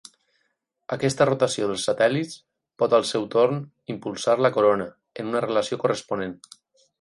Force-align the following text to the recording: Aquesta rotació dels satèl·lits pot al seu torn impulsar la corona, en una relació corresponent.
Aquesta 0.95 1.25
rotació 1.29 1.67
dels 1.71 1.83
satèl·lits 1.89 2.39
pot 2.83 2.95
al 2.99 3.05
seu 3.11 3.27
torn 3.37 3.61
impulsar 3.95 4.35
la 4.47 4.53
corona, 4.57 4.89
en 5.25 5.31
una 5.35 5.45
relació 5.47 5.81
corresponent. 5.85 6.35